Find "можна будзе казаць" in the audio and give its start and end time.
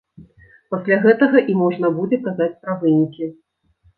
1.59-2.49